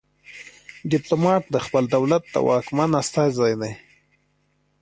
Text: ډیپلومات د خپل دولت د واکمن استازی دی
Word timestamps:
ډیپلومات 0.91 1.43
د 1.49 1.55
خپل 1.65 1.83
دولت 1.95 2.23
د 2.29 2.35
واکمن 2.47 2.89
استازی 3.01 3.53
دی 3.61 3.73